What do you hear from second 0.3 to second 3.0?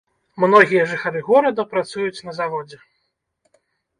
Многія жыхары горада працуюць на заводзе.